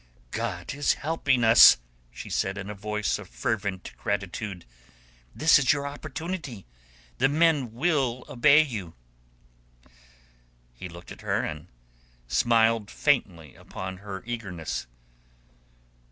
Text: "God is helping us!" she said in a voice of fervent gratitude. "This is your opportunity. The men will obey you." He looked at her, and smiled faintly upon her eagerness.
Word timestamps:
"God 0.31 0.73
is 0.73 0.93
helping 1.05 1.43
us!" 1.43 1.77
she 2.11 2.27
said 2.27 2.57
in 2.57 2.71
a 2.71 2.73
voice 2.73 3.19
of 3.19 3.29
fervent 3.29 3.91
gratitude. 3.97 4.65
"This 5.35 5.59
is 5.59 5.71
your 5.71 5.85
opportunity. 5.85 6.65
The 7.19 7.29
men 7.29 7.73
will 7.73 8.25
obey 8.27 8.63
you." 8.63 8.95
He 10.73 10.89
looked 10.89 11.11
at 11.11 11.21
her, 11.21 11.43
and 11.43 11.67
smiled 12.27 12.89
faintly 12.89 13.53
upon 13.53 13.97
her 13.97 14.23
eagerness. 14.25 14.87